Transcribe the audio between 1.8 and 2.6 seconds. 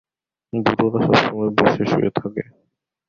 শুয়ে থাকে।